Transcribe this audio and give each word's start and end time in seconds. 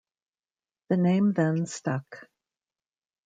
The 0.89 0.97
name 0.97 1.33
then 1.33 1.67
stuck. 1.67 2.27